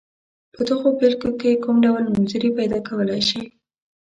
په 0.53 0.61
دغو 0.69 0.89
بېلګو 0.99 1.31
کې 1.39 1.61
کوم 1.63 1.75
ډول 1.85 2.03
نومځري 2.07 2.49
پیداکولای 2.57 3.21
شئ. 3.29 3.43